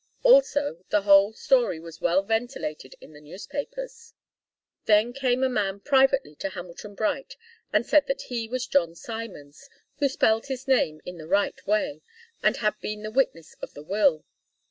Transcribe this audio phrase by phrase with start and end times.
[0.23, 4.15] Also, the whole story was well ventilated in the newspapers.
[4.85, 7.37] Then came a man privately to Hamilton Bright
[7.71, 9.69] and said that he was John Simons,
[9.99, 12.01] who spelled his name in the right way,
[12.41, 14.25] and had been the witness of the will.